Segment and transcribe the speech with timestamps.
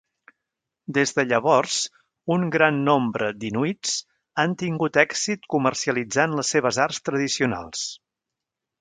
[0.97, 1.75] Des de llavors,
[2.37, 3.93] un gran nombre d'inuits
[4.47, 7.89] han tingut èxit comercialitzant les seves arts tradicionals.